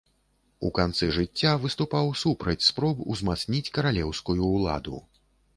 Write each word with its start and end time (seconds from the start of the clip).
У 0.67 0.71
канцы 0.77 1.09
жыцця 1.17 1.51
выступаў 1.65 2.09
супраць 2.23 2.67
спроб 2.71 3.05
узмацніць 3.17 3.71
каралеўскую 3.79 4.41
ўладу. 4.55 4.97